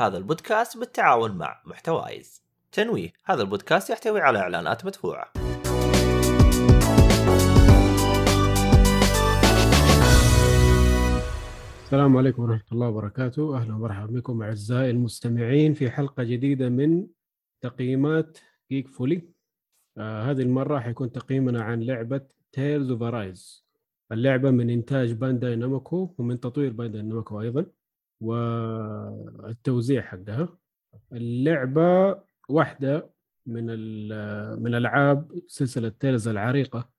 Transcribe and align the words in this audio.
هذا 0.00 0.18
البودكاست 0.18 0.78
بالتعاون 0.78 1.30
مع 1.30 1.62
محتوايز. 1.66 2.42
تنويه 2.72 3.12
هذا 3.24 3.42
البودكاست 3.42 3.90
يحتوي 3.90 4.20
على 4.20 4.38
إعلانات 4.38 4.86
مدفوعة. 4.86 5.32
السلام 11.84 12.16
عليكم 12.16 12.42
ورحمة 12.42 12.64
الله 12.72 12.88
وبركاته. 12.88 13.56
أهلا 13.56 13.74
ومرحبا 13.74 14.06
بكم 14.06 14.42
أعزائي 14.42 14.90
المستمعين 14.90 15.74
في 15.74 15.90
حلقة 15.90 16.22
جديدة 16.22 16.68
من 16.68 17.06
تقييمات 17.60 18.38
جيك 18.70 18.88
فولي 18.88 19.22
آه 19.98 20.30
هذه 20.30 20.42
المرة 20.42 20.78
حيكون 20.78 21.12
تقييمنا 21.12 21.62
عن 21.62 21.82
لعبة 21.82 22.20
Tales 22.52 22.90
of 22.90 23.02
اللعبة 24.12 24.50
من 24.50 24.70
إنتاج 24.70 25.12
بانداي 25.12 25.56
نامكو 25.56 26.14
ومن 26.18 26.40
تطوير 26.40 26.72
بانداي 26.72 27.02
نامكو 27.02 27.40
أيضا. 27.40 27.66
والتوزيع 28.20 30.02
حقها. 30.02 30.48
اللعبة 31.12 32.18
واحدة 32.48 33.10
من 33.46 33.66
من 34.62 34.74
ألعاب 34.74 35.40
سلسلة 35.46 35.88
Tales 35.88 36.28
العريقة 36.28 36.90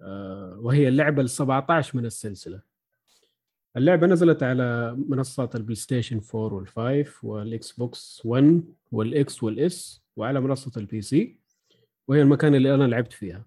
آه 0.00 0.58
وهي 0.62 0.88
اللعبة 0.88 1.22
ال 1.22 1.30
17 1.30 1.98
من 1.98 2.06
السلسلة. 2.06 2.62
اللعبة 3.76 4.06
نزلت 4.06 4.42
على 4.42 4.96
منصات 5.08 5.56
ال 5.56 5.74
PlayStation 5.74 6.20
4 6.34 6.64
وال5 6.64 7.24
وال 7.24 7.72
Xbox 7.72 8.22
1 8.24 8.62
وال 8.92 9.25
X 9.25 9.42
وال 9.42 9.82
S 9.82 10.02
وعلى 10.16 10.40
منصة 10.40 10.72
ال 10.76 11.00
PC 11.00 11.36
وهي 12.08 12.22
المكان 12.22 12.54
اللي 12.54 12.74
أنا 12.74 12.84
لعبت 12.84 13.12
فيها. 13.12 13.46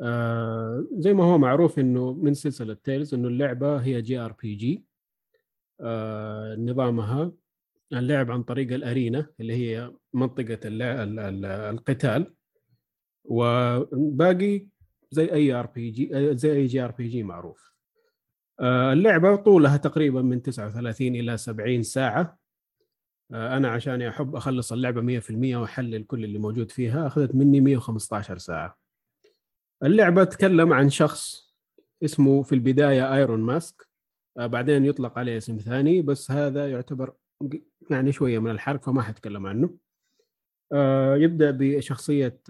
آه 0.00 0.86
زي 0.92 1.14
ما 1.14 1.24
هو 1.24 1.38
معروف 1.38 1.78
إنه 1.78 2.12
من 2.12 2.34
سلسلة 2.34 2.74
Tales 2.74 3.14
إنه 3.14 3.28
اللعبة 3.28 3.76
هي 3.76 4.02
JRPG. 4.02 4.84
نظامها 6.58 7.32
اللعب 7.92 8.30
عن 8.30 8.42
طريق 8.42 8.72
ال 8.72 8.81
arena 8.81 9.26
اللي 9.40 9.54
هي 9.54 9.92
منطقة 10.12 10.58
القتال. 10.64 12.34
وباقي 13.24 14.66
زي 15.10 15.32
أي 15.32 15.52
ار 15.52 15.66
بي 15.66 15.90
جي 15.90 16.34
زي 16.36 16.52
أي 16.52 16.66
جي 16.66 16.80
آر 16.84 16.90
بي 16.90 17.08
جي 17.08 17.22
معروف. 17.22 17.72
آه، 18.60 18.92
اللعبة 18.92 19.36
طولها 19.36 19.76
تقريبا 19.76 20.22
من 20.22 20.42
39 20.42 21.16
إلى 21.16 21.36
70 21.36 21.82
ساعة. 21.82 22.38
آه، 23.32 23.56
أنا 23.56 23.68
عشان 23.68 24.02
أحب 24.02 24.36
أخلص 24.36 24.72
اللعبة 24.72 25.00
100% 25.00 25.56
وأحلل 25.56 26.04
كل 26.04 26.24
اللي 26.24 26.38
موجود 26.38 26.70
فيها 26.70 27.06
أخذت 27.06 27.34
مني 27.34 27.60
115 27.60 28.38
ساعة. 28.38 28.78
اللعبة 29.82 30.24
تتكلم 30.24 30.72
عن 30.72 30.90
شخص 30.90 31.52
اسمه 32.04 32.42
في 32.42 32.54
البداية 32.54 33.14
ايرون 33.14 33.40
ماسك 33.40 33.88
آه، 33.88 33.91
بعدين 34.36 34.84
يطلق 34.84 35.18
عليه 35.18 35.36
اسم 35.36 35.58
ثاني 35.58 36.02
بس 36.02 36.30
هذا 36.30 36.70
يعتبر 36.70 37.12
يعني 37.90 38.12
شوية 38.12 38.38
من 38.38 38.50
الحرق 38.50 38.84
فما 38.84 39.02
حتكلم 39.02 39.46
عنه. 39.46 39.74
يبدأ 41.16 41.50
بشخصية 41.50 42.40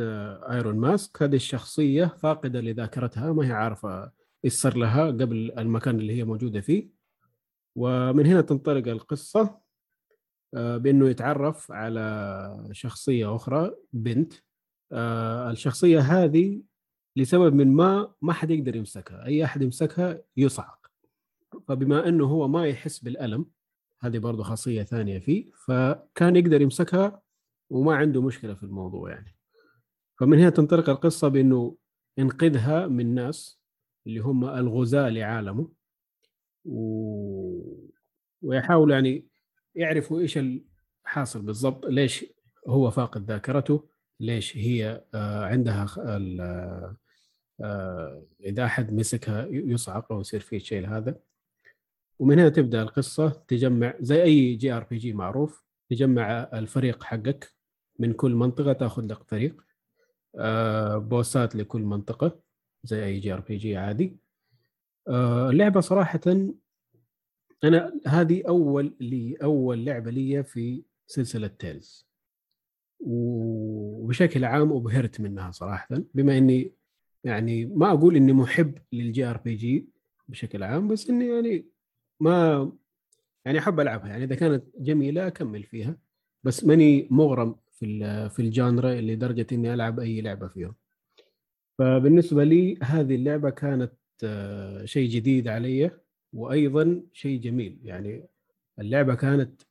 ايرون 0.51 0.77
ماسك 0.77 1.23
هذه 1.23 1.37
الشخصية 1.37 2.05
فاقدة 2.05 2.61
لذاكرتها 2.61 3.33
ما 3.33 3.47
هي 3.47 3.53
عارفة 3.53 4.13
إيش 4.45 4.53
صار 4.53 4.77
لها 4.77 5.07
قبل 5.07 5.53
المكان 5.59 5.99
اللي 5.99 6.17
هي 6.17 6.25
موجودة 6.25 6.61
فيه. 6.61 6.89
ومن 7.77 8.27
هنا 8.27 8.41
تنطلق 8.41 8.89
القصة 8.89 9.63
آه، 10.55 10.77
بأنه 10.77 11.09
يتعرف 11.09 11.73
على 11.73 12.69
شخصية 12.73 13.37
أخرى 13.37 13.75
بنت. 13.93 14.33
آه، 14.93 15.51
الشخصية 15.51 16.01
هذه 16.01 16.63
لسبب 17.17 17.55
من 17.55 17.73
ما 17.73 18.13
ما 18.23 18.33
حد 18.33 18.51
يقدر 18.51 18.77
يمسكها. 18.77 19.27
أي 19.27 19.45
أحد 19.45 19.63
يمسكها 19.63 20.19
يصعق. 20.37 20.82
فبما 21.69 22.09
إنه 22.09 22.25
هو 22.25 22.49
ما 22.49 22.67
يحس 22.67 22.99
بالألم 22.99 23.47
هذه 24.01 24.19
برضه 24.19 24.43
خاصية 24.43 24.83
ثانية 24.83 25.19
فيه 25.19 25.51
فكان 25.67 26.37
يقدر 26.37 26.63
يمسكها 26.63 27.23
وما 27.71 27.97
عنده 27.97 28.23
مشكلة 28.23 28.55
في 28.55 28.63
الموضوع 28.63 29.11
يعني. 29.11 29.37
فمن 30.21 30.39
هنا 30.39 30.51
تنطلق 30.51 30.91
القصة 30.91 31.29
بإنه 31.29 31.77
ينقذها 32.19 32.87
من 32.87 33.15
ناس 33.15 33.61
اللي 34.07 34.21
هم 34.21 34.45
الغزاة 34.45 35.09
لعالمه 35.09 35.69
و... 36.65 36.83
ويحاولوا 38.43 38.95
يعني 38.95 39.27
يعرفوا 39.75 40.21
إيش 40.21 40.39
الحاصل 40.39 41.43
بالضبط 41.43 41.87
ليش 41.87 42.25
هو 42.69 42.91
فاقد 42.91 43.31
ذاكرته 43.31 43.89
ليش 44.21 44.57
هي 44.57 45.05
آه، 45.15 45.45
عندها 45.45 45.87
آه، 47.61 48.27
إذا 48.41 48.65
أحد 48.65 48.93
مسكها 48.93 49.47
يصعق 49.51 50.13
أو 50.13 50.21
يصير 50.21 50.41
فيه 50.41 50.57
الشيء 50.57 50.89
هذا 50.89 51.21
ومن 52.19 52.39
هنا 52.39 52.49
تبدأ 52.49 52.83
القصة 52.83 53.29
تجمع 53.49 53.95
زي 54.01 54.23
أي 54.23 54.55
JRPG 54.55 55.13
معروف 55.13 55.65
تجمع 55.91 56.51
الفريق 56.55 57.05
حقك 57.05 57.53
من 57.99 58.13
كل 58.13 58.35
منطقة 58.35 58.73
تأخذ 58.73 59.07
لك 59.07 59.23
فريق 59.23 59.63
آه، 60.39 60.99
boss 60.99 61.45
ات 61.45 61.57
لكل 61.57 61.83
منطقة 61.83 62.41
زي 62.85 63.05
أي 63.05 63.19
JRPG 63.19 63.77
عادي. 63.77 64.17
آه، 65.09 65.51
اللعبة 65.51 65.81
صراحة 65.81 66.21
أنا 67.65 68.01
هذه 68.07 68.43
أول 68.49 68.97
لي 69.01 69.37
أول 69.43 69.85
لعبة 69.85 70.11
لي 70.11 70.45
في 70.45 70.83
سلسلة 71.07 71.47
Tales 71.47 72.09
وبشكل 73.01 74.45
عام 74.45 74.73
أبهرت 74.73 75.21
منها 75.21 75.51
صراحة 75.51 75.89
بما 76.15 76.39
إني 76.39 76.75
يعني 77.25 77.67
ما 77.67 77.93
أقول 77.93 78.17
إني 78.17 78.33
محب 78.33 78.79
لل 78.93 79.25
JRPG 79.25 79.89
بشكل 80.29 80.63
عام 80.63 80.89
بس 80.89 81.11
إني 81.11 81.29
يعني 81.29 81.67
ما 82.23 82.73
يعني 83.45 83.59
أحب 83.59 83.81
ألعبها. 83.81 84.09
يعني 84.09 84.25
إذا 84.25 84.35
كانت 84.35 84.65
جميلة 84.79 85.27
أكمل 85.27 85.63
فيها. 85.63 85.97
بس 86.45 86.65
ماني 86.65 87.09
مغرم 87.11 87.57
في 87.73 88.29
في 88.31 88.43
ال 88.43 88.51
genre 88.51 88.95
لدرجه 88.95 89.47
إني 89.53 89.75
ألعب 89.75 90.01
أي 90.01 90.21
لعبة 90.21 90.49
فيهم. 90.49 90.75
فبالنسبة 91.79 92.45
لي 92.45 92.79
هذه 92.83 93.15
اللعبة 93.15 93.51
كانت 93.51 93.93
آه، 94.25 94.85
شيء 94.85 95.09
جديد 95.11 95.49
علي 95.49 95.91
وأيضا 96.33 97.03
شيء 97.13 97.41
جميل. 97.41 97.79
يعني 97.85 98.29
اللعبة 98.79 99.15
كانت 99.15 99.63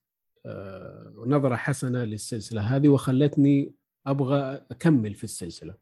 آه، 0.45 1.13
نظرة 1.27 1.55
حسنة 1.55 2.03
للسلسلة 2.03 2.61
هذه 2.61 2.89
وخلتني 2.89 3.73
أبغى 4.07 4.65
أكمل 4.71 5.13
في 5.15 5.23
السلسلة. 5.23 5.75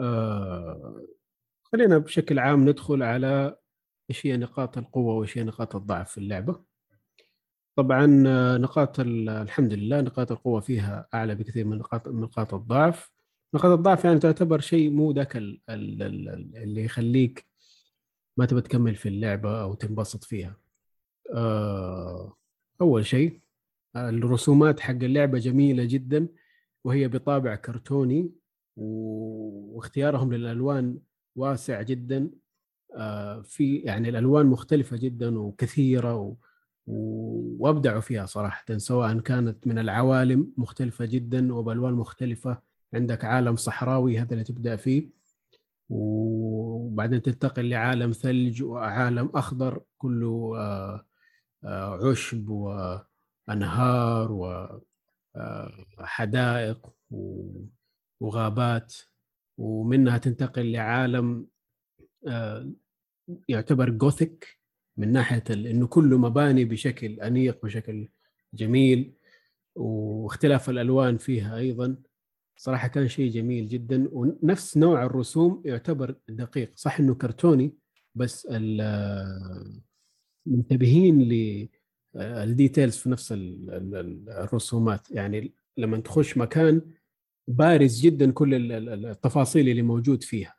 آه، 0.00 1.06
خلينا 1.62 1.98
بشكل 1.98 2.38
عام 2.38 2.68
ندخل 2.68 3.02
على 3.02 3.58
إيش 4.10 4.26
هي 4.26 4.36
نقاط 4.36 4.78
القوة 4.78 5.14
وإيش 5.14 5.38
هي 5.38 5.44
نقاط 5.44 5.76
الضعف 5.76 6.10
في 6.10 6.18
اللعبة؟ 6.18 6.64
طبعا 7.76 8.06
نقاط 8.58 9.00
الحمد 9.00 9.72
لله 9.72 10.00
نقاط 10.00 10.32
القوة 10.32 10.60
فيها 10.60 11.08
أعلى 11.14 11.34
بكثير 11.34 11.64
من 11.64 11.78
نقاط 11.78 12.08
نقاط 12.08 12.54
الضعف. 12.54 13.12
نقاط 13.54 13.78
الضعف 13.78 14.04
يعني 14.04 14.18
تعتبر 14.18 14.60
شيء 14.60 14.90
مو 14.90 15.12
ذاك 15.12 15.36
اللي 15.36 16.84
يخليك 16.84 17.46
ما 18.36 18.46
تبى 18.46 18.60
تكمل 18.60 18.94
في 18.94 19.08
اللعبة 19.08 19.62
أو 19.62 19.74
تنبسط 19.74 20.24
فيها. 20.24 20.56
آه، 21.34 22.36
أول 22.80 23.06
شيء 23.06 23.40
الرسومات 23.96 24.80
حق 24.80 24.90
اللعبة 24.90 25.38
جميلة 25.38 25.84
جدا 25.84 26.28
وهي 26.84 27.08
بطابع 27.08 27.54
كرتوني 27.54 28.32
واختيارهم 28.76 30.32
للألوان 30.32 30.98
واسع 31.36 31.82
جدا. 31.82 32.18
آه، 32.18 32.30
في 33.44 33.76
يعني 33.84 34.08
الألوان 34.08 34.46
مختلفة 34.46 34.96
جدا 34.96 35.38
وكثيرة 35.38 36.14
و... 36.16 36.34
وأبدعوا 37.58 38.00
فيها 38.00 38.26
صراحة 38.26 38.64
سواء 38.76 39.18
كانت 39.18 39.66
من 39.66 39.78
العوالم 39.78 40.52
مختلفة 40.56 41.04
جدا 41.04 41.54
وبألوان 41.54 41.94
مختلفة 41.94 42.62
عندك 42.94 43.24
عالم 43.24 43.56
صحراوي 43.56 44.18
هذا 44.18 44.32
اللي 44.32 44.44
تبدأ 44.44 44.76
فيه 44.76 45.10
وبعدين 45.88 47.22
تنتقل 47.22 47.68
لعالم 47.68 48.12
ثلج 48.12 48.62
وعالم 48.62 49.30
أخضر 49.34 49.82
كله 49.98 50.54
آه، 50.58 51.06
آه، 51.64 52.10
عشب 52.10 52.48
وأنهار 52.48 54.32
وحدائق 55.98 56.86
آه، 57.12 57.64
وغابات 58.20 58.94
ومنها 59.58 60.18
تنتقل 60.18 60.72
لعالم 60.72 61.46
يعتبر 63.48 63.90
جوثيك 63.90 64.58
من 64.96 65.12
ناحية 65.12 65.44
إنه 65.50 65.86
كله 65.86 66.18
مباني 66.18 66.64
بشكل 66.64 67.20
أنيق 67.20 67.64
بشكل 67.64 68.08
جميل 68.54 69.12
واختلاف 69.74 70.70
الألوان 70.70 71.16
فيها 71.16 71.56
أيضا 71.58 71.96
صراحة 72.56 72.88
كان 72.88 73.08
شيء 73.08 73.30
جميل 73.30 73.68
جدا 73.68 74.08
ونفس 74.12 74.76
نوع 74.76 75.04
الرسوم 75.04 75.62
يعتبر 75.64 76.14
دقيق. 76.28 76.72
صح 76.74 77.00
إنه 77.00 77.14
كرتوني 77.14 77.74
بس 78.14 78.48
منتبهين 80.46 81.22
لل 82.14 82.32
details 82.32 82.96
في 82.96 83.10
نفس 83.10 83.34
الرسومات. 84.28 85.10
يعني 85.10 85.54
لما 85.76 86.00
تخش 86.00 86.38
مكان 86.38 86.82
بارز 87.48 88.00
جدا 88.00 88.32
كل 88.32 88.72
التفاصيل 88.72 89.68
اللي 89.68 89.82
موجود 89.82 90.22
فيها. 90.22 90.57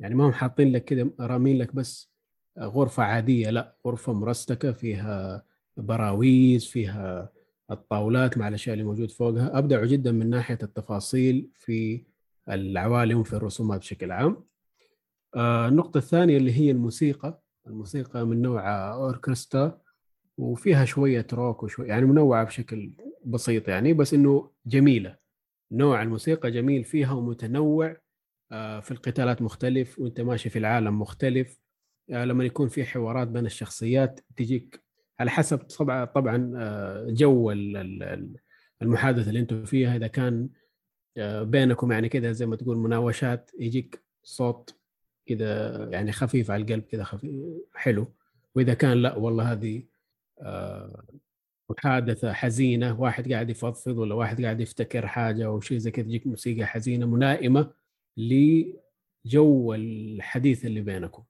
يعني 0.00 0.14
ما 0.14 0.26
هم 0.26 0.32
حاطين 0.32 0.72
لك 0.72 0.84
كده 0.84 1.10
رامين 1.20 1.58
لك 1.58 1.74
بس 1.74 2.12
غرفة 2.58 3.02
عادية 3.02 3.50
لا 3.50 3.76
غرفة 3.86 4.12
مرستكة 4.12 4.72
فيها 4.72 5.44
براويز 5.76 6.66
فيها 6.66 7.32
الطاولات 7.70 8.38
مع 8.38 8.48
الأشياء 8.48 8.74
اللي 8.74 8.84
موجود 8.84 9.10
فوقها. 9.10 9.58
أبدعوا 9.58 9.86
جدا 9.86 10.12
من 10.12 10.30
ناحية 10.30 10.58
التفاصيل 10.62 11.48
في 11.54 12.04
العوالم 12.50 13.18
وفي 13.18 13.32
الرسومات 13.32 13.80
بشكل 13.80 14.12
عام. 14.12 14.44
آه، 15.34 15.68
النقطة 15.68 15.98
الثانية 15.98 16.36
اللي 16.36 16.52
هي 16.52 16.70
الموسيقى. 16.70 17.42
الموسيقى 17.66 18.26
من 18.26 18.42
نوع 18.42 18.92
أوركسترا 18.94 19.80
وفيها 20.38 20.84
شوية 20.84 21.26
روك 21.32 21.62
وشويه 21.62 21.88
يعني 21.88 22.06
منوعة 22.06 22.44
بشكل 22.44 22.92
بسيط 23.24 23.68
يعني 23.68 23.92
بس 23.92 24.14
إنه 24.14 24.50
جميلة. 24.66 25.16
نوع 25.72 26.02
الموسيقى 26.02 26.50
جميل 26.50 26.84
فيها 26.84 27.12
ومتنوع. 27.12 27.86
آه، 27.88 28.01
في 28.80 28.90
القتالات 28.90 29.42
مختلف 29.42 29.98
وانت 29.98 30.20
ماشي 30.20 30.50
في 30.50 30.58
العالم 30.58 31.00
مختلف. 31.00 31.60
آه، 32.10 32.24
لما 32.24 32.44
يكون 32.44 32.68
في 32.68 32.84
حوارات 32.84 33.28
بين 33.28 33.46
الشخصيات 33.46 34.20
تجيك 34.36 34.82
على 35.20 35.30
حسب 35.30 35.58
طبعا 35.58 36.04
طبعا 36.04 36.52
آه، 36.56 37.06
جو 37.10 37.50
المحادثة 38.82 39.28
اللي 39.28 39.40
أنتم 39.40 39.64
فيها. 39.64 39.96
إذا 39.96 40.06
كان 40.06 40.48
بينكم 41.42 41.92
يعني 41.92 42.08
كذا 42.08 42.32
زي 42.32 42.46
ما 42.46 42.56
تقول 42.56 42.76
مناوشات 42.76 43.50
يجيك 43.58 44.04
صوت 44.22 44.78
كذا 45.26 45.84
يعني 45.92 46.12
خفيف 46.12 46.50
على 46.50 46.62
القلب 46.62 46.82
كذا 46.82 47.06
حلو. 47.74 48.14
وإذا 48.54 48.74
كان 48.74 48.92
لا 49.02 49.16
والله 49.16 49.52
هذه 49.52 49.82
محادثة 51.70 52.32
حزينة 52.32 53.00
واحد 53.00 53.32
قاعد 53.32 53.50
يفضفض 53.50 53.98
ولا 53.98 54.14
واحد 54.14 54.42
قاعد 54.44 54.60
يفتكر 54.60 55.06
حاجة 55.06 55.46
أو 55.46 55.60
شيء 55.60 55.78
زي 55.78 55.90
كذا 55.90 56.04
تجيك 56.04 56.26
موسيقى 56.26 56.66
حزينة 56.66 57.06
ملائمه 57.06 57.70
لجو 58.16 59.74
الحديث 59.74 60.66
اللي 60.66 60.80
بينكم. 60.80 61.24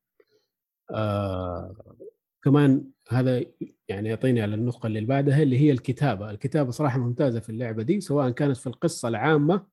آه 0.90 1.96
كمان 2.44 2.90
هذا 3.08 3.44
يعني 3.88 4.08
يعطيني 4.08 4.42
على 4.42 4.54
النقطة 4.54 4.86
اللي 4.86 5.00
بعدها 5.00 5.42
اللي 5.42 5.58
هي 5.58 5.70
الكتابة، 5.72 6.30
الكتابة 6.30 6.70
صراحة 6.70 6.98
ممتازة 6.98 7.40
في 7.40 7.50
اللعبة 7.50 7.82
دي 7.82 8.00
سواء 8.00 8.30
كانت 8.30 8.56
في 8.56 8.66
القصة 8.66 9.08
العامة 9.08 9.66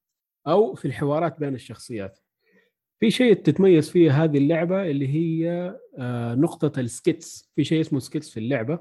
أو 0.47 0.75
في 0.75 0.85
الحوارات 0.85 1.39
بين 1.39 1.56
الشخصيات. 1.56 2.19
في 3.00 3.11
شيء 3.11 3.33
تتميز 3.33 3.89
فيه 3.89 4.23
هذه 4.23 4.38
اللعبة 4.38 4.85
اللي 4.89 5.07
هي 5.07 5.75
آه 5.97 6.35
نقطة 6.35 6.79
ال 6.80 6.90
skits، 6.90 7.51
في 7.56 7.63
شيء 7.63 7.81
اسمه 7.81 8.00
skits 8.00 8.30
في 8.29 8.39
اللعبة 8.39 8.79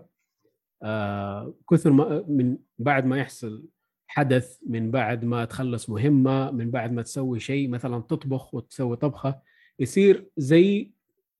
آه 0.82 1.54
كثر 1.70 1.90
ما 1.92 2.24
من 2.28 2.58
بعد 2.78 3.04
ما 3.06 3.18
يحصل 3.18 3.64
حدث 4.10 4.58
من 4.66 4.90
بعد 4.90 5.24
ما 5.24 5.44
تخلص 5.44 5.90
مهمة 5.90 6.50
من 6.50 6.70
بعد 6.70 6.92
ما 6.92 7.02
تسوي 7.02 7.40
شيء 7.40 7.68
مثلا 7.68 8.00
تطبخ 8.02 8.54
وتسوي 8.54 8.96
طبخة 8.96 9.40
يصير 9.78 10.26
زي 10.36 10.92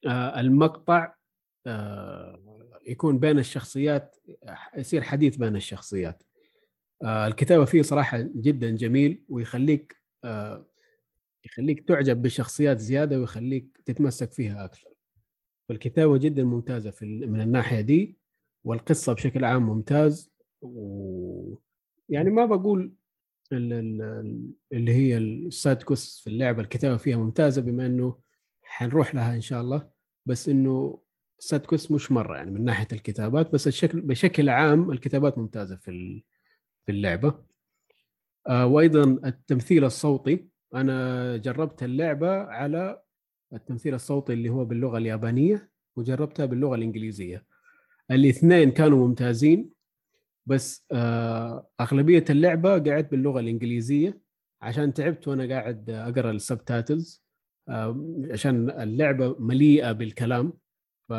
آه 0.07 0.41
المقطع 0.41 1.15
آه 1.67 2.41
يكون 2.87 3.19
بين 3.19 3.39
الشخصيات 3.39 4.17
يصير 4.77 5.03
حديث 5.03 5.37
بين 5.37 5.57
الشخصيات. 5.57 6.23
آه 7.05 7.27
الكتابة 7.27 7.65
فيه 7.65 7.83
صراحة 7.83 8.19
جدا 8.37 8.71
جميل 8.71 9.23
ويخليك 9.29 9.97
يخليك 11.45 11.89
تعجب 11.89 12.23
بالشخصيات 12.23 12.79
زيادة 12.79 13.19
ويخليك 13.21 13.81
تتمسك 13.85 14.33
فيها 14.33 14.65
أكثر. 14.65 14.89
فالكتابة 15.69 16.19
جدا 16.19 16.45
ممتازة 16.45 16.91
في 16.91 17.27
من 17.27 17.41
الناحية 17.41 17.81
دي 17.81 18.17
والقصة 18.65 19.13
بشكل 19.13 19.45
عام 19.45 19.63
ممتاز 19.63 20.31
و 20.63 21.55
يعني 22.09 22.31
ما 22.31 22.47
بقول 22.47 22.93
اللي 23.53 24.93
هي 24.95 25.19
ال 25.19 25.32
side 25.32 25.83
quest 25.83 26.21
في 26.25 26.31
اللعبة 26.31 26.63
الكتابة 26.63 26.97
فيها 26.97 27.17
ممتازة 27.17 27.63
بما 27.63 27.87
إنه 27.87 28.19
حنروح 28.63 29.15
لها 29.15 29.35
إن 29.35 29.41
شاء 29.41 29.61
الله. 29.61 29.91
بس 30.27 30.49
إنه 30.49 31.03
side 31.39 31.67
quest 31.67 31.93
مش 31.93 32.13
مرة 32.13 32.37
يعني 32.37 32.51
من 32.51 32.65
ناحية 32.65 32.89
الكتابات 32.93 33.53
بس 33.53 33.67
الشكل 33.67 34.01
بشكل 34.01 34.49
عام 34.49 34.91
الكتابات 34.91 35.39
ممتازة 35.39 35.77
في 35.77 36.23
في 36.87 36.93
اللعبة. 36.93 37.45
آه 38.49 38.67
وأيضا 38.67 39.03
التمثيل 39.29 39.85
الصوتي. 39.85 40.49
أنا 40.75 41.37
جربت 41.37 41.83
اللعبة 41.83 42.31
على 42.31 43.03
التمثيل 43.53 43.95
الصوتي 43.95 44.33
اللي 44.33 44.49
هو 44.49 44.65
باللغة 44.65 44.99
اليابانية 44.99 45.71
وجربتها 45.97 46.47
باللغة 46.47 46.75
الإنجليزية. 46.75 47.45
الاثنين 48.11 48.71
كانوا 48.71 49.09
ممتازين. 49.09 49.71
بس 50.49 50.87
آه، 50.93 51.69
أغلبية 51.81 52.25
اللعبة 52.31 52.71
قعدت 52.71 53.11
باللغة 53.11 53.41
الإنجليزية. 53.41 54.21
عشان 54.63 54.95
تعبت 54.95 55.29
وأنا 55.29 55.49
قاعد 55.55 55.91
أقرأ 55.91 56.31
ال 56.31 56.40
subtitles 56.40 57.25
آه، 57.69 58.17
عشان 58.31 58.71
اللعبة 58.71 59.37
مليئة 59.39 59.93
بالكلام. 59.93 60.53
ف 61.09 61.13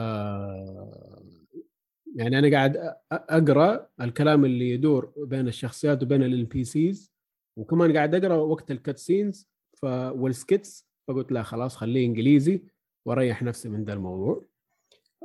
يعني 2.16 2.40
أنا 2.40 2.52
قاعد 2.52 2.96
أقرأ 3.12 3.90
الكلام 4.02 4.46
اللي 4.46 4.70
يدور 4.70 5.14
بين 5.18 5.48
الشخصيات 5.48 6.04
وبين 6.04 6.24
ال 6.24 6.46
NPCs 6.46 7.14
وكمان 7.58 7.94
قاعد 7.98 8.16
أقرأ 8.16 8.36
وقت 8.36 8.72
ال 8.72 8.98
cutscenes 8.98 9.50
ف 9.78 9.86
وال 9.86 10.16
skits 10.16 10.90
فقلت 11.08 11.32
لا 11.32 11.44
خلاص 11.44 11.76
خليه 11.76 12.06
إنجليزي 12.06 12.62
وأريح 13.06 13.44
نفسي 13.44 13.70
من 13.70 13.84
ذا 13.84 13.94
الموضوع. 13.94 14.46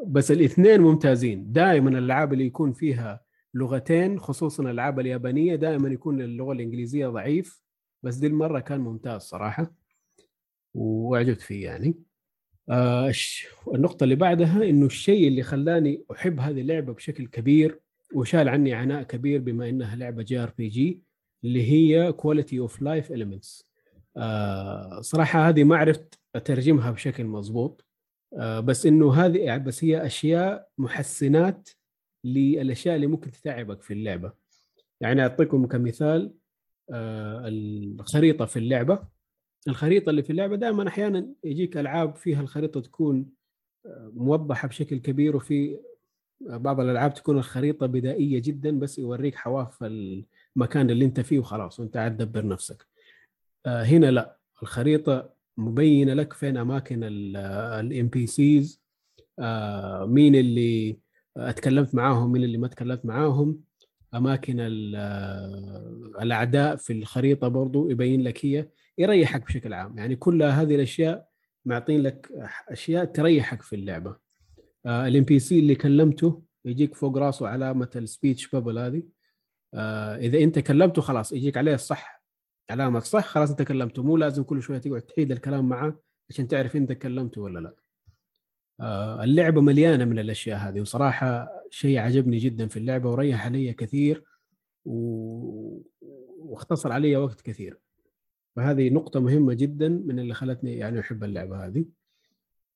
بس 0.06 0.30
الاثنين 0.30 0.80
ممتازين. 0.80 1.52
دائما 1.52 1.90
الالعاب 1.90 2.32
اللي 2.32 2.46
يكون 2.46 2.72
فيها 2.72 3.24
لغتين 3.54 4.20
خصوصا 4.20 4.62
الألعاب 4.62 5.00
اليابانية 5.00 5.54
دائما 5.54 5.88
يكون 5.88 6.20
اللغة 6.20 6.52
الإنجليزية 6.52 7.08
ضعيف 7.08 7.62
بس 8.02 8.16
دي 8.16 8.26
المرة 8.26 8.60
كان 8.60 8.80
ممتاز 8.80 9.20
صراحة 9.22 9.74
وأعجبت 10.74 11.40
فيه 11.40 11.64
يعني. 11.64 11.94
آه 12.68 13.12
النقطة 13.74 14.04
اللي 14.04 14.14
بعدها 14.14 14.62
إنه 14.62 14.86
الشيء 14.86 15.28
اللي 15.28 15.42
خلاني 15.42 16.04
أحب 16.12 16.40
هذه 16.40 16.60
اللعبة 16.60 16.92
بشكل 16.92 17.26
كبير 17.26 17.80
وشال 18.14 18.48
عني 18.48 18.72
عناء 18.72 19.02
كبير 19.02 19.40
بما 19.40 19.68
إنها 19.68 19.96
لعبة 19.96 20.22
JRPG 20.22 21.02
اللي 21.44 21.70
هي 21.72 22.12
quality 22.12 22.58
of 22.58 22.82
life 22.82 23.12
elements 23.12 23.68
صراحة 25.00 25.48
هذه 25.48 25.64
ما 25.64 25.76
عرفت 25.76 26.18
أترجمها 26.34 26.90
بشكل 26.90 27.24
مضبوط. 27.24 27.86
آه 28.38 28.60
بس 28.60 28.86
إنه 28.86 29.14
هذه 29.14 29.56
بس 29.56 29.84
هي 29.84 30.06
أشياء 30.06 30.68
محسنات 30.78 31.68
للأشياء 32.24 32.96
اللي 32.96 33.06
ممكن 33.06 33.30
تتعبك 33.30 33.82
في 33.82 33.92
اللعبة. 33.94 34.32
يعني 35.00 35.22
أعطيكم 35.22 35.66
كمثال 35.66 36.34
آه، 36.90 37.44
الخريطة 37.48 38.44
في 38.44 38.58
اللعبة. 38.58 39.06
الخريطة 39.68 40.10
اللي 40.10 40.22
في 40.22 40.30
اللعبة 40.30 40.56
دائما 40.56 40.88
أحيانا 40.88 41.26
يجيك 41.44 41.76
ألعاب 41.76 42.16
فيها 42.16 42.40
الخريطة 42.40 42.80
تكون 42.80 43.26
آه، 43.86 44.12
موضحة 44.14 44.68
بشكل 44.68 44.98
كبير 44.98 45.36
وفي 45.36 45.78
بعض 46.40 46.80
الألعاب 46.80 47.14
تكون 47.14 47.38
الخريطة 47.38 47.86
بدائية 47.86 48.38
جدا 48.38 48.78
بس 48.78 48.98
يوريك 48.98 49.34
حواف 49.34 49.84
المكان 49.84 50.90
اللي 50.90 51.04
أنت 51.04 51.20
فيه 51.20 51.38
وخلاص 51.38 51.80
وأنت 51.80 51.96
قاعد 51.96 52.16
تدبر 52.16 52.46
نفسك. 52.46 52.86
آه، 53.66 53.82
هنا 53.82 54.10
لا. 54.10 54.38
الخريطة 54.62 55.34
مبينة 55.56 56.14
لك 56.14 56.32
فين 56.32 56.56
أماكن 56.56 57.00
ال 57.04 58.08
NPCs 58.08 58.82
مين 60.06 60.34
اللي 60.34 60.98
أتكلمت 61.36 61.94
معاهم 61.94 62.32
من 62.32 62.44
اللي 62.44 62.58
ما 62.58 62.68
تكلمت 62.68 63.06
معاهم. 63.06 63.60
أماكن 64.14 64.56
الأعداء 66.22 66.76
في 66.76 66.92
الخريطة 66.92 67.48
برضو 67.48 67.90
يبين 67.90 68.22
لك 68.22 68.44
هي 68.46 68.68
يريحك 68.98 69.46
بشكل 69.46 69.72
عام. 69.72 69.98
يعني 69.98 70.16
كل 70.16 70.42
هذه 70.42 70.74
الأشياء 70.74 71.28
معطين 71.64 72.02
لك 72.02 72.28
أشياء 72.68 73.04
تريحك 73.04 73.62
في 73.62 73.76
اللعبة. 73.76 74.16
ال 74.86 75.24
NPC 75.24 75.58
اللي 75.58 75.74
كلمته 75.74 76.42
يجيك 76.64 76.94
فوق 76.94 77.18
راسه 77.18 77.48
علامة 77.48 77.90
ال 77.96 78.04
speech 78.04 78.48
bubble 78.48 78.78
هذه. 78.78 79.02
آه، 79.74 80.16
إذا 80.16 80.38
أنت 80.38 80.58
كلمته 80.58 81.02
خلاص 81.02 81.32
يجيك 81.32 81.56
عليه 81.56 81.74
الصح 81.74 82.24
علامة 82.70 83.00
صح 83.00 83.26
خلاص 83.26 83.50
أنت 83.50 83.62
كلمته. 83.62 84.02
مو 84.02 84.16
لازم 84.16 84.42
كل 84.42 84.62
شوية 84.62 84.78
تقعد 84.78 85.02
تعيد 85.02 85.32
الكلام 85.32 85.68
معه 85.68 86.00
عشان 86.30 86.48
تعرف 86.48 86.76
أنت 86.76 86.92
كلمته 86.92 87.40
ولا 87.40 87.58
لا. 87.58 87.68
آه، 87.68 87.83
اللعبة 88.80 89.60
مليانة 89.60 90.04
من 90.04 90.18
الأشياء 90.18 90.58
هذه 90.58 90.80
وصراحة 90.80 91.48
شيء 91.70 91.98
عجبني 91.98 92.38
جدا 92.38 92.68
في 92.68 92.76
اللعبة 92.76 93.10
وريح 93.10 93.46
علي 93.46 93.72
كثير 93.72 94.24
و... 94.84 95.82
واختصر 96.38 96.92
علي 96.92 97.16
وقت 97.16 97.40
كثير. 97.40 97.78
فهذه 98.56 98.90
نقطة 98.90 99.20
مهمة 99.20 99.54
جدا 99.54 99.88
من 99.88 100.18
اللي 100.18 100.34
خلتني 100.34 100.76
يعني 100.76 101.00
أحب 101.00 101.24
اللعبة 101.24 101.66
هذه. 101.66 101.84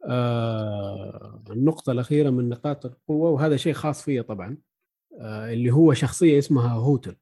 آه 0.04 1.42
النقطة 1.50 1.92
الأخيرة 1.92 2.30
من 2.30 2.48
نقاط 2.48 2.86
القوة 2.86 3.30
وهذا 3.30 3.56
شيء 3.56 3.72
خاص 3.72 4.02
فيا 4.02 4.22
طبعا 4.22 4.56
آه 5.20 5.52
اللي 5.52 5.70
هو 5.70 5.94
شخصية 5.94 6.38
اسمها 6.38 6.72
Hootle. 6.72 7.16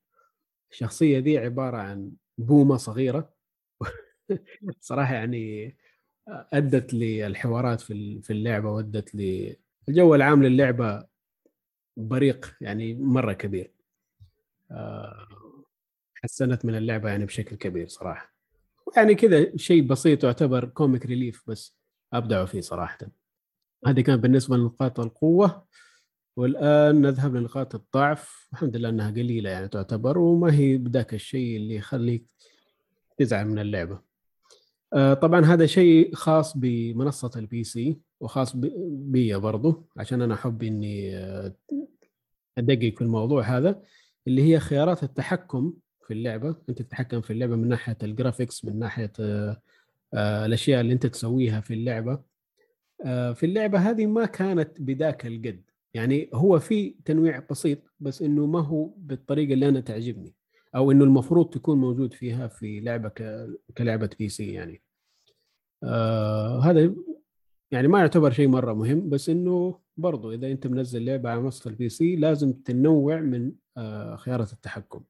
الشخصية 0.71 1.19
دي 1.19 1.39
عبارة 1.39 1.77
عن 1.77 2.13
بومة 2.39 2.77
صغيرة. 2.77 3.31
صراحة 4.81 5.15
يعني 5.15 5.77
أدت 6.29 6.95
للحوارات 6.95 7.81
في 7.81 8.21
في 8.23 8.33
اللعبة 8.33 8.71
وأدت 8.71 9.15
للجو 9.15 10.15
العام 10.15 10.43
للعبة 10.43 11.07
بريق 11.97 12.55
يعني 12.61 12.95
مرة 12.95 13.33
كبير. 13.33 13.71
آه، 14.71 15.29
حسنت 16.15 16.65
من 16.65 16.75
اللعبة 16.75 17.09
يعني 17.09 17.27
بشكل 17.27 17.57
كبير 17.57 17.89
صراحة. 17.89 18.33
يعني 18.97 19.15
كذا 19.15 19.57
شيء 19.57 19.83
بسيط 19.83 20.25
يعتبر 20.25 20.65
comic 20.65 21.07
relief 21.07 21.43
بس 21.47 21.77
أبدعوا 22.13 22.47
فيه 22.47 22.61
صراحة. 22.61 22.99
هذه 23.87 24.01
كان 24.01 24.17
بالنسبة 24.17 24.57
لنقاط 24.57 25.01
القوة. 25.01 25.67
والآن 26.37 27.01
نذهب 27.01 27.37
لنقاط 27.37 27.75
الضعف. 27.75 28.49
الحمد 28.53 28.77
لله 28.77 28.89
إنها 28.89 29.11
قليلة 29.11 29.51
يعني 29.51 29.69
تعتبر 29.69 30.19
وما 30.19 30.55
هي 30.55 30.77
بذاك 30.77 31.15
الشيء 31.15 31.57
اللي 31.57 31.75
يخليك 31.75 32.27
تزعل 33.19 33.47
من 33.47 33.59
اللعبة. 33.59 34.06
طبعا 34.97 35.45
هذا 35.45 35.67
شيء 35.67 36.15
خاص 36.15 36.57
بمنصة 36.57 37.31
ال 37.37 37.65
PC 37.65 37.99
وخاص 38.21 38.57
بي 38.57 39.37
برضو 39.37 39.87
عشان 39.97 40.23
أنا 40.23 40.35
أحب 40.35 40.63
إني 40.63 41.17
آه، 41.17 41.55
أدقق 42.59 42.95
في 42.97 43.03
الموضوع 43.03 43.43
هذا 43.43 43.83
اللي 44.27 44.43
هي 44.43 44.61
خيارات 44.61 45.03
التحكم 45.03 45.75
في 46.07 46.15
اللعبة. 46.15 46.57
أنت 46.69 46.83
تتحكم 46.83 47.21
في 47.21 47.33
اللعبة 47.33 47.57
من 47.57 47.69
ناحية 47.69 47.97
ال 48.03 48.10
graphics 48.10 48.65
من 48.65 48.79
ناحية 48.79 49.13
آه، 49.21 50.47
الأشياء 50.47 50.81
اللي 50.81 50.93
أنت 50.93 51.07
تسويها 51.07 51.61
في 51.61 51.75
اللعبة. 51.75 52.37
في 53.35 53.47
اللعبة 53.47 53.79
هذه 53.79 54.07
ما 54.07 54.27
كانت 54.27 54.81
بذاك 54.81 55.27
القد. 55.27 55.63
يعني 55.95 56.31
هو 56.35 56.59
في 56.59 56.95
تنويع 57.05 57.43
بسيط 57.51 57.79
بس 58.01 58.23
إنه 58.23 58.47
ما 58.47 58.61
هو 58.61 58.91
بالطريقة 58.97 59.53
اللي 59.53 59.69
أنا 59.69 59.81
تعجبني 59.81 60.35
أو 60.77 60.91
إنه 60.91 61.05
المفروض 61.05 61.51
تكون 61.51 61.79
موجود 61.79 62.15
فيها 62.15 62.49
في 62.49 62.81
لعبة 62.81 63.09
كلعبة 63.79 64.11
PC 64.19 64.53
يعني. 64.53 64.86
آه 65.85 66.61
هذا 66.61 66.95
يعني 67.71 67.89
ما 67.89 68.01
يعتبر 68.01 68.31
شيء 68.31 68.49
مرة 68.49 68.73
مهم 68.73 69.09
بس 69.11 69.29
إنه 69.29 69.81
برضو 69.97 70.33
إذا 70.33 70.51
أنت 70.51 70.67
منزل 70.67 71.05
لعبة 71.05 71.31
على 71.31 71.41
منصه 71.41 71.71
ال 71.71 71.89
PC 71.89 72.17
لازم 72.17 72.53
تنوع 72.53 73.21
من 73.21 73.53
آه 73.77 74.17
خيارات 74.17 74.53
التحكم. 74.53 75.05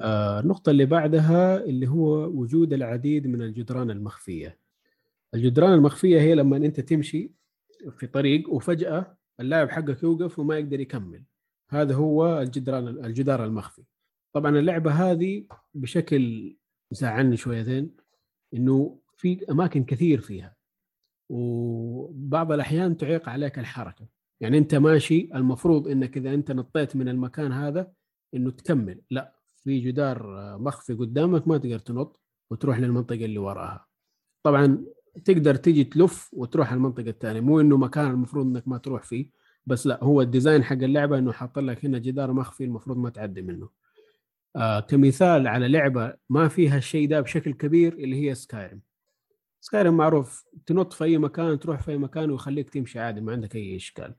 آه 0.00 0.40
النقطة 0.40 0.70
اللي 0.70 0.84
بعدها 0.86 1.64
اللي 1.64 1.88
هو 1.88 2.24
وجود 2.26 2.72
العديد 2.72 3.26
من 3.26 3.42
الجدران 3.42 3.90
المخفية. 3.90 4.58
الجدران 5.34 5.72
المخفية 5.74 6.20
هي 6.20 6.34
لما 6.34 6.56
أنت 6.56 6.80
تمشي 6.80 7.32
في 7.98 8.06
طريق 8.06 8.50
وفجأة 8.50 9.18
اللاعب 9.40 9.70
حقك 9.70 10.02
يوقف 10.02 10.38
وما 10.38 10.58
يقدر 10.58 10.80
يكمل. 10.80 11.24
هذا 11.70 11.94
هو 11.94 12.40
الجدران 12.40 12.88
الجدار 12.88 13.44
المخفي. 13.44 13.84
طبعا 14.32 14.58
اللعبة 14.58 14.90
هذه 14.90 15.46
بشكل 15.74 16.56
زعلني 16.90 17.36
شويتين 17.36 17.96
إنه 18.54 18.98
في 19.18 19.50
أماكن 19.50 19.84
كثير 19.84 20.20
فيها. 20.20 20.54
وبعض 21.28 22.52
الأحيان 22.52 22.96
تعيق 22.96 23.28
عليك 23.28 23.58
الحركة. 23.58 24.06
يعني 24.40 24.58
أنت 24.58 24.74
ماشي 24.74 25.30
المفروض 25.34 25.88
إنك 25.88 26.16
إذا 26.16 26.34
أنت 26.34 26.52
نطيت 26.52 26.96
من 26.96 27.08
المكان 27.08 27.52
هذا 27.52 27.92
إنه 28.34 28.50
تكمل. 28.50 29.00
لا 29.10 29.34
في 29.64 29.80
جدار 29.80 30.26
مخفي 30.58 30.92
قدامك 30.94 31.48
ما 31.48 31.58
تقدر 31.58 31.78
تنط 31.78 32.20
وتروح 32.50 32.78
للمنطقة 32.78 33.24
اللي 33.24 33.38
وراها. 33.38 33.86
طبعا 34.42 34.84
تقدر 35.24 35.54
تيجي 35.54 35.84
تلف 35.84 36.30
وتروح 36.32 36.72
المنطقة 36.72 37.10
الثانية. 37.10 37.40
مو 37.40 37.60
إنه 37.60 37.76
مكان 37.76 38.10
المفروض 38.10 38.46
إنك 38.46 38.68
ما 38.68 38.78
تروح 38.78 39.02
فيه 39.02 39.30
بس 39.66 39.86
لا 39.86 40.04
هو 40.04 40.22
ال 40.22 40.28
design 40.28 40.64
حق 40.64 40.72
اللعبة 40.76 41.18
إنه 41.18 41.32
حاط 41.32 41.58
لك 41.58 41.84
هنا 41.84 41.98
جدار 41.98 42.32
مخفي 42.32 42.64
المفروض 42.64 42.96
ما 42.98 43.10
تعدي 43.10 43.42
منه. 43.42 43.68
آه 44.56 44.80
كمثال 44.80 45.46
على 45.46 45.68
لعبة 45.68 46.14
ما 46.30 46.48
فيها 46.48 46.76
الشيء 46.78 47.08
ده 47.08 47.20
بشكل 47.20 47.52
كبير 47.52 47.92
اللي 47.92 48.28
هي 48.28 48.34
Skyrim 48.34 48.80
Skyrim 49.60 49.96
معروف 49.96 50.44
تنط 50.66 50.92
في 50.92 51.04
أي 51.04 51.18
مكان 51.18 51.58
تروح 51.60 51.80
في 51.82 51.90
أي 51.90 51.98
مكان 51.98 52.30
ويخليك 52.30 52.70
تمشي 52.70 52.98
عادي 52.98 53.20
ما 53.20 53.32
عندك 53.32 53.56
أي 53.56 53.76
إشكال. 53.76 54.14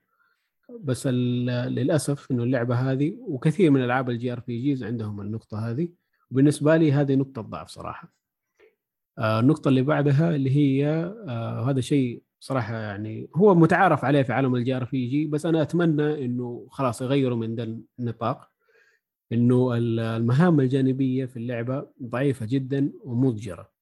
بس 0.79 1.07
للأسف 1.07 2.31
إنه 2.31 2.43
اللعبة 2.43 2.75
هذه 2.75 3.17
وكثير 3.19 3.71
من 3.71 3.83
ألعاب 3.83 4.09
ال 4.09 4.33
JRPGs 4.33 4.83
عندهم 4.83 5.21
النقطة 5.21 5.69
هذه. 5.69 5.89
وبالنسبه 6.31 6.77
لي 6.77 6.91
هذه 6.91 7.15
نقطة 7.15 7.41
ضعف 7.41 7.67
صراحة. 7.67 8.13
آه 9.17 9.39
النقطة 9.39 9.69
اللي 9.69 9.81
بعدها 9.81 10.35
اللي 10.35 10.55
هي 10.55 10.87
آه 11.27 11.69
هذا 11.69 11.81
شيء 11.81 12.23
صراحة 12.39 12.75
يعني 12.75 13.29
هو 13.35 13.55
متعارف 13.55 14.05
عليه 14.05 14.21
في 14.21 14.33
عالم 14.33 14.55
ال 14.55 14.75
JRPG 14.77 15.25
بس 15.25 15.45
أنا 15.45 15.61
أتمنى 15.61 16.25
إنه 16.25 16.67
خلاص 16.71 17.01
يغيروا 17.01 17.37
من 17.37 17.55
ذا 17.55 17.77
النطاق. 17.99 18.49
إنه 19.31 19.73
المهام 19.77 20.59
الجانبية 20.59 21.25
في 21.25 21.37
اللعبة 21.37 21.87
ضعيفة 22.03 22.45
جدا 22.45 22.91
ومضجرة. 23.03 23.78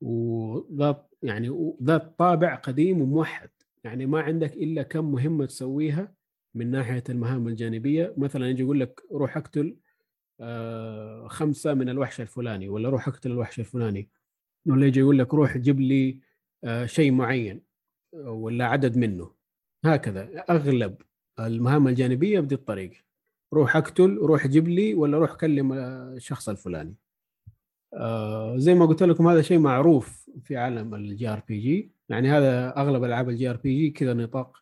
وذات 0.00 1.14
يعني 1.22 1.74
ذات 1.82 2.18
طابع 2.18 2.54
قديم 2.54 3.02
وموحد. 3.02 3.50
يعني 3.84 4.06
ما 4.06 4.20
عندك 4.20 4.52
إلا 4.56 4.82
كم 4.82 5.12
مهمة 5.12 5.46
تسويها 5.46 6.14
من 6.54 6.70
ناحية 6.70 7.04
المهام 7.08 7.48
الجانبية. 7.48 8.14
مثلا 8.16 8.48
يجي 8.48 8.62
يقول 8.62 8.80
لك 8.80 9.00
روح 9.12 9.36
اقتل 9.36 9.76
آه، 10.40 11.28
خمسة 11.28 11.74
من 11.74 11.88
الوحش 11.88 12.20
الفلاني 12.20 12.68
ولا 12.68 12.88
روح 12.88 13.08
اقتل 13.08 13.30
الوحش 13.30 13.60
الفلاني. 13.60 14.08
ولا 14.66 14.86
يجي 14.86 15.00
يقول 15.00 15.18
لك 15.18 15.34
روح 15.34 15.56
جيب 15.58 15.80
لي 15.80 16.20
آه، 16.64 16.86
شيء 16.86 17.12
معين 17.12 17.62
ولا 18.14 18.66
عدد 18.66 18.96
منه. 18.96 19.32
هكذا. 19.84 20.44
أغلب 20.50 21.02
المهام 21.40 21.88
الجانبية 21.88 22.40
بدي 22.40 22.54
الطريقة. 22.54 22.96
روح 23.52 23.76
اقتل 23.76 24.16
روح 24.16 24.46
جيب 24.46 24.68
لي 24.68 24.94
ولا 24.94 25.18
روح 25.18 25.34
كلم 25.34 25.72
الشخص 25.72 26.48
الفلاني. 26.48 26.94
آه 27.94 28.56
زي 28.56 28.74
ما 28.74 28.86
قلت 28.86 29.02
لكم 29.02 29.28
هذا 29.28 29.42
شيء 29.42 29.58
معروف 29.58 30.30
في 30.44 30.56
عالم 30.56 30.94
ال 30.94 31.28
JRPG. 31.28 31.92
يعني 32.08 32.30
هذا 32.30 32.76
أغلب 32.76 33.04
ألعاب 33.04 33.28
ال 33.28 33.50
JRPG 33.50 33.90
كذا 33.90 34.14
نطاق 34.14 34.56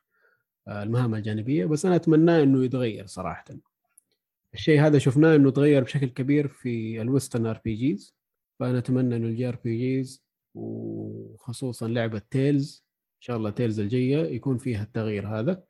آه 0.68 0.83
المهام 0.83 1.14
الجانبية. 1.14 1.66
بس 1.66 1.87
أنا 1.87 1.97
اتمناه 1.97 2.42
إنه 2.42 2.64
يتغير 2.64 3.06
صراحة. 3.06 3.45
الشيء 4.54 4.80
هذا 4.80 4.99
شفناه 4.99 5.37
إنه 5.37 5.50
تغير 5.50 5.83
بشكل 5.83 6.06
كبير 6.06 6.49
في 6.49 7.02
ال 7.02 7.08
Western 7.08 7.46
RPGs 7.46 8.14
فأنا 8.61 8.78
أتمنى 8.78 9.16
إنه 9.16 9.26
ال 9.26 9.48
JRPGs 9.48 10.25
وخصوصا 10.54 11.88
لعبة 11.88 12.23
Tales 12.30 12.84
إن 13.16 13.21
شاء 13.21 13.37
الله 13.37 13.50
Tales 13.50 13.80
الجاية 13.80 14.35
يكون 14.35 14.59
فيها 14.59 14.83
التغيير 14.83 15.28
هذا. 15.28 15.62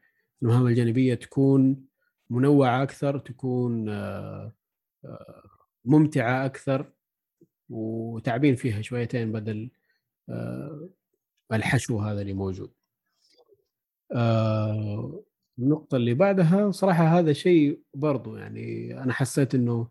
المهام 0.43 0.67
الجانبية 0.67 1.15
تكون 1.15 1.85
منوعة 2.31 2.83
أكثر 2.83 3.19
تكون 3.19 3.89
آه، 3.89 4.53
ممتعة 5.85 6.47
أكثر. 6.47 6.93
وتعبانين 7.69 8.57
فيها 8.57 8.83
شويتين 8.83 9.33
بدل 9.33 9.71
آه، 10.29 10.89
الحشو 11.53 11.99
هذا 11.99 12.21
اللي 12.21 12.33
موجود. 12.33 12.73
النقطة 15.59 15.97
اللي 15.97 16.15
بعدها 16.15 16.71
صراحة 16.71 17.05
هذا 17.05 17.33
شيء 17.33 17.81
برضو 17.95 18.37
يعني 18.37 18.95
أنا 19.03 19.13
حسيت 19.13 19.55
إنه 19.55 19.89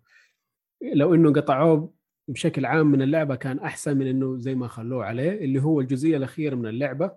لو 0.93 1.13
إنه 1.15 1.33
قطعوه 1.33 1.93
بشكل 2.27 2.65
عام 2.65 2.87
من 2.87 3.01
اللعبة 3.01 3.35
كان 3.35 3.59
أحسن 3.59 3.97
من 3.97 4.07
إنه 4.07 4.37
زي 4.37 4.55
ما 4.55 4.67
خلوه 4.67 5.05
عليه 5.05 5.31
اللي 5.31 5.61
هو 5.63 5.81
الجزئية 5.81 6.17
الأخيرة 6.17 6.55
من 6.55 6.67
اللعبة. 6.67 7.11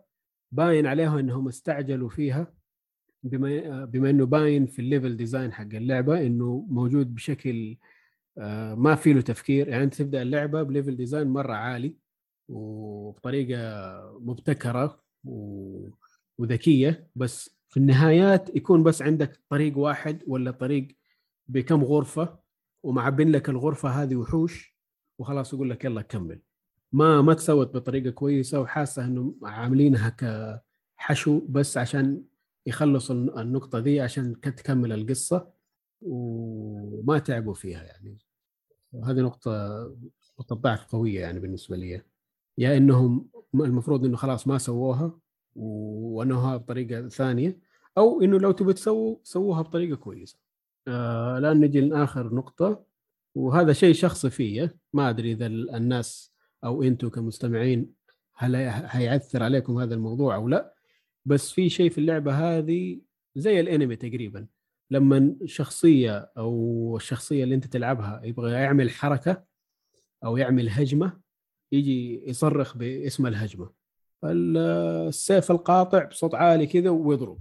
باين 0.52 0.86
عليها 0.86 1.20
إنهم 1.20 1.48
استعجلوا 1.48 2.08
فيها 2.08 2.54
بما 3.22 3.84
بما 3.84 4.10
إنه 4.10 4.26
باين 4.26 4.66
في 4.66 4.78
ال 4.78 4.85
level 4.85 5.16
design 5.16 5.52
حق 5.52 5.74
اللعبة 5.74 6.26
إنه 6.26 6.66
موجود 6.70 7.14
بشكل 7.14 7.72
آه، 7.72 7.88
ما 8.74 8.94
في 8.94 9.12
له 9.12 9.20
تفكير. 9.20 9.68
يعني 9.68 9.84
أنت 9.84 9.94
تبدأ 9.94 10.22
اللعبة 10.22 10.62
ب 10.62 10.68
level 10.68 10.96
design 10.96 11.28
مرة 11.28 11.52
عالي 11.52 11.96
وبطريقة 12.48 13.60
مبتكرة 14.20 15.02
وذكية 16.38 17.08
بس 17.16 17.58
في 17.68 17.76
النهايات 17.76 18.56
يكون 18.56 18.82
بس 18.82 19.02
عندك 19.02 19.40
طريق 19.48 19.78
واحد 19.78 20.22
ولا 20.26 20.50
طريق 20.50 20.88
بكم 21.48 21.84
غرفة 21.84 22.38
ومعبين 22.82 23.32
لك 23.32 23.48
الغرفة 23.48 23.88
هذه 23.88 24.16
وحوش 24.16 24.76
وخلاص 25.18 25.52
يقول 25.52 25.70
لك 25.70 25.84
يلا 25.84 26.02
كمل. 26.02 26.40
ما 26.92 27.22
ما 27.22 27.34
تسوت 27.34 27.74
بطريقة 27.74 28.10
كويسة 28.10 28.60
وحاسة 28.60 29.04
إنه 29.04 29.34
عاملينها 29.42 30.16
كحشو 30.98 31.40
بس 31.48 31.76
عشان 31.76 32.22
يخلصوا 32.66 33.40
النقطة 33.42 33.80
دي 33.80 34.00
عشان 34.00 34.40
تكمل 34.40 34.92
القصة 34.92 35.50
وما 36.02 37.18
تعبوا 37.18 37.54
فيها 37.54 37.82
يعني. 37.82 38.18
وهذه 38.92 39.20
نقطة 39.20 39.84
نقطة 40.40 40.56
ضعف 40.56 40.84
قوية 40.86 41.20
يعني 41.20 41.40
بالنسبة 41.40 41.76
لي. 41.76 42.02
يا 42.58 42.76
إنهم 42.76 43.28
المفروض 43.54 44.04
إنه 44.04 44.16
خلاص 44.16 44.46
ما 44.46 44.58
سووها 44.58 45.18
وانوها 45.56 46.56
بطريقة 46.56 47.08
ثانية 47.08 47.58
أو 47.98 48.22
إنه 48.22 48.38
لو 48.38 48.52
تبي 48.52 48.72
تسووا 48.72 49.16
سووها 49.22 49.62
بطريقة 49.62 49.96
كويسة. 49.96 50.38
آه 50.88 51.38
الآن 51.38 51.60
نجي 51.60 51.80
لآخر 51.80 52.34
نقطة 52.34 52.84
وهذا 53.34 53.72
شيء 53.72 53.94
شخصي 53.94 54.30
فيا. 54.30 54.70
ما 54.92 55.10
أدري 55.10 55.32
إذا 55.32 55.46
الناس 55.46 56.32
أو 56.64 56.82
أنتم 56.82 57.08
كمستمعين 57.08 57.92
هل 58.34 58.56
هيأثر 58.86 59.42
عليكم 59.42 59.78
هذا 59.78 59.94
الموضوع 59.94 60.34
أو 60.34 60.48
لا 60.48 60.74
بس 61.24 61.52
في 61.52 61.68
شيء 61.68 61.90
في 61.90 61.98
اللعبة 61.98 62.32
هذه 62.32 63.00
زي 63.36 63.60
الأنمي 63.60 63.96
تقريبا. 63.96 64.46
لما 64.90 65.36
شخصية 65.44 66.32
أو 66.38 66.96
الشخصية 66.96 67.44
اللي 67.44 67.54
أنت 67.54 67.66
تلعبها 67.66 68.20
يبغى 68.24 68.52
يعمل 68.52 68.90
حركة 68.90 69.44
أو 70.24 70.36
يعمل 70.36 70.68
هجمة 70.70 71.20
يجي 71.72 72.30
يصرخ 72.30 72.76
باسم 72.76 73.26
الهجمة. 73.26 73.70
السيف 74.24 75.50
القاطع 75.50 76.04
بصوت 76.04 76.34
عالي 76.34 76.66
كذا 76.66 76.90
ويضرب. 76.90 77.38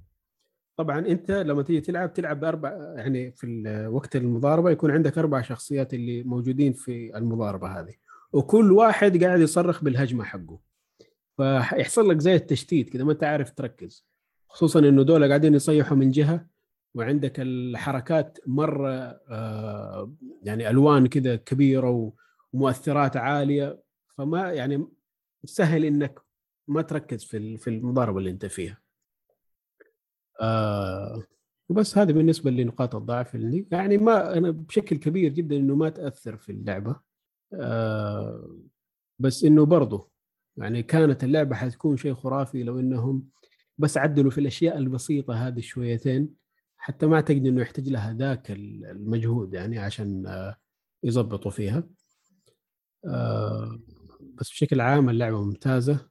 طبعا 0.77 0.99
أنت 0.99 1.31
لما 1.31 1.63
تيجي 1.63 1.81
تلعب 1.81 2.13
تلعب 2.13 2.39
بأربع 2.39 2.93
يعني 2.95 3.31
في 3.31 3.87
وقت 3.91 4.15
المضاربة 4.15 4.71
يكون 4.71 4.91
عندك 4.91 5.17
أربع 5.17 5.41
شخصيات 5.41 5.93
اللي 5.93 6.23
موجودين 6.23 6.73
في 6.73 7.17
المضاربة 7.17 7.79
هذه. 7.79 7.93
وكل 8.33 8.71
واحد 8.71 9.23
قاعد 9.23 9.39
يصرخ 9.39 9.83
بالهجمة 9.83 10.23
حقه. 10.23 10.59
فيحصل 11.37 12.09
لك 12.09 12.19
زي 12.19 12.35
التشتيت 12.35 12.89
كذا 12.89 13.03
ما 13.03 13.11
أنت 13.11 13.23
عارف 13.23 13.51
تركز. 13.51 14.07
خصوصا 14.49 14.79
إنه 14.79 15.03
دول 15.03 15.27
قاعدين 15.27 15.53
يصيحوا 15.53 15.97
من 15.97 16.11
جهة 16.11 16.47
وعندك 16.97 17.39
الحركات 17.39 18.39
مرة 18.47 18.89
آه، 19.29 20.13
يعني 20.43 20.69
ألوان 20.69 21.07
كذا 21.07 21.35
كبيرة 21.35 22.13
ومؤثرات 22.53 23.17
عالية. 23.17 23.83
فما 24.17 24.51
يعني 24.53 24.87
سهل 25.43 25.85
إنك 25.85 26.19
ما 26.67 26.81
تركز 26.81 27.23
في 27.23 27.57
في 27.57 27.69
المضاربة 27.69 28.17
اللي 28.19 28.29
أنت 28.29 28.45
فيها. 28.45 28.81
آه 30.41 31.23
وبس 31.69 31.97
هذه 31.97 32.11
بالنسبة 32.11 32.51
لنقاط 32.51 32.95
الضعف 32.95 33.35
اللي 33.35 33.67
يعني 33.71 33.97
ما 33.97 34.37
أنا 34.37 34.51
بشكل 34.51 34.97
كبير 34.97 35.31
جدا 35.31 35.57
إنه 35.57 35.75
ما 35.75 35.89
تأثر 35.89 36.37
في 36.37 36.51
اللعبة. 36.51 36.99
آه 37.53 38.57
بس 39.19 39.43
إنه 39.43 39.65
برضه 39.65 40.09
يعني 40.57 40.83
كانت 40.83 41.23
اللعبة 41.23 41.55
حتكون 41.55 41.97
شيء 41.97 42.13
خرافي 42.13 42.63
لو 42.63 42.79
إنهم 42.79 43.29
بس 43.77 43.97
عدلوا 43.97 44.31
في 44.31 44.37
الأشياء 44.37 44.77
البسيطة 44.77 45.47
هذه 45.47 45.59
شويتين. 45.59 46.46
حتى 46.87 47.05
ما 47.05 47.15
اعتقد 47.15 47.45
إنه 47.45 47.61
يحتاج 47.61 47.89
لها 47.89 48.13
ذاك 48.13 48.51
المجهود 48.51 49.53
يعني 49.53 49.79
عشان 49.79 50.27
آه، 50.27 50.57
يضبطوا 51.03 51.51
فيها. 51.51 51.83
آه، 53.05 53.79
بس 54.19 54.49
بشكل 54.49 54.81
عام 54.81 55.09
اللعبة 55.09 55.43
ممتازة 55.43 56.09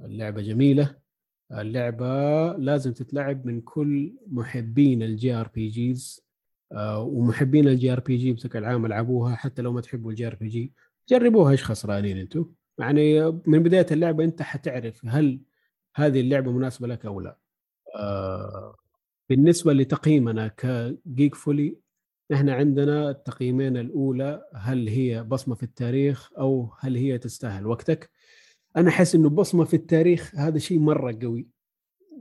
اللعبة 0.00 0.42
جميلة. 0.42 0.96
اللعبة 1.52 2.06
لازم 2.52 2.92
تتلعب 2.92 3.46
من 3.46 3.60
كل 3.60 4.16
محبين 4.26 5.02
ال 5.02 5.34
JRPGs 5.34 6.20
ومحبين 6.96 7.68
ال 7.68 7.92
JRPG 7.92 8.32
بشكل 8.32 8.64
عام 8.64 8.86
العبوها 8.86 9.36
حتى 9.36 9.62
لو 9.62 9.72
ما 9.72 9.80
تحبوا 9.80 10.10
ال 10.10 10.26
JRPG. 10.26 10.72
جربوها 11.08 11.52
إيش 11.52 11.64
خسرانين 11.64 12.18
أنتم 12.18 12.52
يعني 12.78 13.30
من 13.46 13.62
بداية 13.62 13.86
اللعبة 13.90 14.24
أنت 14.24 14.42
حتعرف 14.42 15.06
هل 15.06 15.40
هذه 15.94 16.20
اللعبة 16.20 16.52
مناسبة 16.52 16.86
لك 16.86 17.06
أو 17.06 17.20
لا. 17.20 17.38
آه، 17.96 18.76
بالنسبة 19.28 19.72
لتقييمنا 19.72 20.48
كجيك 20.48 21.34
فولي 21.34 21.76
إحنا 22.32 22.54
عندنا 22.54 23.10
التقييمين 23.10 23.76
الأولى 23.76 24.42
هل 24.54 24.88
هي 24.88 25.22
بصمة 25.24 25.54
في 25.54 25.62
التاريخ 25.62 26.30
أو 26.38 26.72
هل 26.80 26.96
هي 26.96 27.18
تستاهل 27.18 27.66
وقتك؟ 27.66 28.10
أنا 28.76 28.88
أحس 28.88 29.14
إنه 29.14 29.28
بصمة 29.28 29.64
في 29.64 29.74
التاريخ 29.74 30.34
هذا 30.34 30.58
شيء 30.58 30.78
مرة 30.78 31.18
قوي 31.22 31.48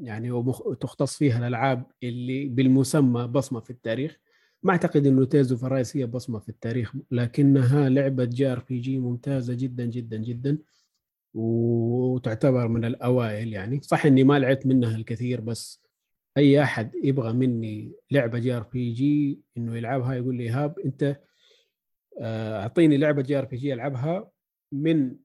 يعني 0.02 0.32
وتختص 0.32 1.18
فيها 1.18 1.38
الألعاب 1.40 1.84
اللي 2.04 2.48
بالمسمى 2.48 3.28
بصمة 3.28 3.60
في 3.60 3.70
التاريخ. 3.70 4.18
ما 4.64 4.72
أعتقد 4.72 5.08
إنه 5.08 5.26
Tales 5.26 5.58
of 5.58 5.69
Arise 5.69 5.98
هي 5.98 6.06
بصمة 6.06 6.40
في 6.40 6.50
التاريخ 6.50 6.94
لكنها 7.12 7.90
لعبة 7.90 8.26
JRPG 8.26 8.98
ممتازة 9.00 9.54
جدا 9.54 9.86
جدا 9.86 10.18
جدا 10.18 10.58
وتعتبر 11.34 12.68
من 12.68 12.86
الأوائل 12.86 13.54
يعني. 13.54 13.82
صح 13.82 14.06
إني 14.06 14.24
ما 14.24 14.40
لعبت 14.40 14.66
منها 14.66 14.96
الكثير 14.96 15.42
بس 15.42 15.87
أي 16.38 16.64
أحد 16.64 16.96
يبغى 17.04 17.34
مني 17.34 17.92
لعبة 18.12 18.40
JRPG 18.40 19.42
إنه 19.58 19.78
يلعبها 19.78 20.14
يقول 20.14 20.36
لي 20.36 20.50
هاب 20.50 20.80
أنت 20.80 21.20
آه، 22.22 22.62
أعطيني 22.62 22.98
لعبة 22.98 23.22
JRPG 23.22 23.74
ألعبها 23.74 24.32
من 24.72 25.16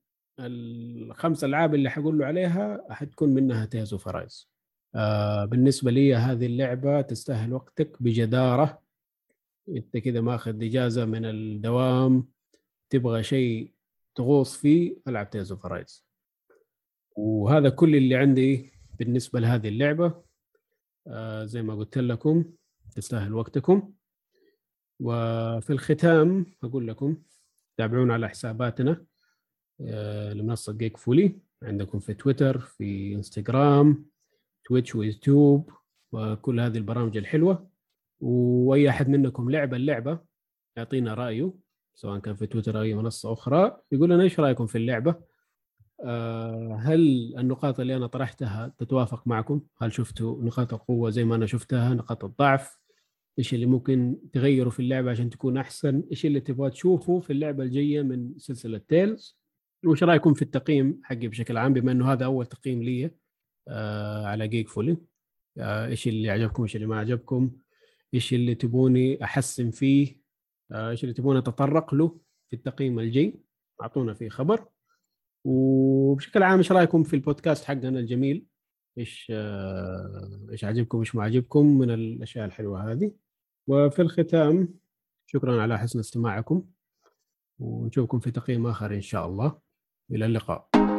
الخمس 0.40 1.44
ألعاب 1.44 1.74
اللي 1.74 1.90
حقول 1.90 2.18
له 2.18 2.26
عليها 2.26 2.86
حتكون 2.90 3.28
منها 3.34 3.64
Tales 3.64 3.94
of 3.94 4.10
Arise 4.10 4.50
آه 4.94 5.44
بالنسبة 5.44 5.90
لي 5.90 6.14
هذه 6.14 6.46
اللعبة 6.46 7.00
تستاهل 7.00 7.52
وقتك 7.52 8.02
بجدارة. 8.02 8.82
أنت 9.68 9.96
كذا 9.96 10.20
ماخذ 10.20 10.64
إجازة 10.64 11.04
من 11.04 11.24
الدوام 11.24 12.28
تبغى 12.90 13.22
شيء 13.22 13.72
تغوص 14.14 14.56
فيه 14.56 14.96
ألعب 15.08 15.30
Tales 15.30 15.52
of 15.52 15.68
Arise 15.68 16.06
وهذا 17.16 17.68
كل 17.68 17.96
اللي 17.96 18.16
عندي 18.16 18.72
بالنسبة 18.98 19.40
لهذه 19.40 19.68
اللعبة. 19.68 20.22
زي 21.44 21.62
ما 21.62 21.74
قلت 21.74 21.98
لكم 21.98 22.44
تستاهل 22.96 23.34
وقتكم. 23.34 23.92
وفي 25.00 25.70
الختام 25.70 26.46
أقول 26.64 26.88
لكم 26.88 27.16
تابعونا 27.76 28.14
على 28.14 28.28
حساباتنا 28.28 29.04
آه، 29.80 30.32
لمنصة 30.32 30.72
جيك 30.72 30.96
فولي 30.96 31.38
عندكم 31.62 31.98
في 31.98 32.14
تويتر 32.14 32.58
في 32.58 33.14
انستغرام 33.14 34.06
تويتش 34.64 34.94
ويوتيوب 34.94 35.70
وكل 36.12 36.60
هذه 36.60 36.78
البرامج 36.78 37.16
الحلوة. 37.16 37.68
وأي 38.20 38.88
أحد 38.88 39.08
منكم 39.08 39.50
لعب 39.50 39.74
اللعبة 39.74 40.18
يعطينا 40.76 41.14
رأيه 41.14 41.52
سواء 41.94 42.18
كان 42.18 42.34
في 42.34 42.46
تويتر 42.46 42.78
أو 42.78 42.82
أي 42.82 42.94
منصة 42.94 43.32
أخرى 43.32 43.80
يقول 43.92 44.10
لنا 44.10 44.22
إيش 44.22 44.40
رأيكم 44.40 44.66
في 44.66 44.78
اللعبة. 44.78 45.10
آه، 45.10 45.24
هل 46.78 47.34
النقاط 47.38 47.80
اللي 47.80 47.96
أنا 47.96 48.06
طرحتها 48.06 48.74
تتوافق 48.78 49.26
معكم؟ 49.26 49.60
هل 49.78 49.92
شفتوا 49.92 50.42
نقاط 50.42 50.74
القوة 50.74 51.10
زي 51.10 51.24
ما 51.24 51.34
أنا 51.34 51.46
شفتها 51.46 51.94
نقاط 51.94 52.24
الضعف؟ 52.24 52.78
إيش 53.38 53.54
اللي 53.54 53.66
ممكن 53.66 54.18
تغيروا 54.32 54.70
في 54.70 54.80
اللعبة 54.80 55.10
عشان 55.10 55.30
تكون 55.30 55.56
أحسن؟ 55.56 56.02
إيش 56.10 56.26
اللي 56.26 56.40
تبغى 56.40 56.70
تشوفه 56.70 57.20
في 57.20 57.32
اللعبة 57.32 57.64
الجاية 57.64 58.02
من 58.02 58.38
سلسلة 58.38 58.78
تيلز 58.78 59.38
وش 59.86 60.02
رأيكم 60.02 60.34
في 60.34 60.42
التقييم 60.42 61.00
حقي 61.04 61.28
بشكل 61.28 61.56
عام 61.56 61.72
بما 61.72 61.92
إنه 61.92 62.12
هذا 62.12 62.24
أول 62.24 62.46
تقييم 62.46 62.82
لي 62.82 63.10
آه 63.68 64.26
على 64.26 64.48
جيك 64.48 64.68
فولي 64.68 64.96
آه 65.58 65.86
إيش 65.86 66.08
اللي 66.08 66.30
عجبكم 66.30 66.62
إيش 66.62 66.76
اللي 66.76 66.86
ما 66.86 66.98
عجبكم؟ 66.98 67.50
إيش 68.14 68.34
اللي 68.34 68.54
تبوني 68.54 69.24
أحسن 69.24 69.70
فيه؟ 69.70 70.16
آه 70.72 70.90
إيش 70.90 71.04
اللي 71.04 71.14
تبوني 71.14 71.38
أتطرق 71.38 71.94
له 71.94 72.20
في 72.50 72.56
التقييم 72.56 72.98
الجاي؟ 72.98 73.34
أعطونا 73.82 74.14
فيه 74.14 74.28
خبر. 74.28 74.71
وبشكل 75.44 76.42
عام 76.42 76.58
إيش 76.58 76.72
رأيكم 76.72 77.02
في 77.02 77.16
البودكاست 77.16 77.64
حقنا 77.64 78.00
الجميل؟ 78.00 78.46
إيش 78.98 79.32
آه 79.34 80.46
إيش 80.50 80.64
عجبكم 80.64 80.98
إيش 80.98 81.14
ما 81.14 81.22
عجبكم 81.22 81.78
من 81.78 81.90
الأشياء 81.90 82.46
الحلوة 82.46 82.92
هذه؟ 82.92 83.12
وفي 83.66 84.02
الختام 84.02 84.74
شكرا 85.26 85.62
على 85.62 85.78
حسن 85.78 85.98
استماعكم 85.98 86.64
ونشوفكم 87.58 88.18
في 88.18 88.30
تقييم 88.30 88.66
آخر 88.66 88.94
إن 88.94 89.00
شاء 89.00 89.26
الله. 89.26 89.58
إلى 90.10 90.26
اللقاء. 90.26 90.91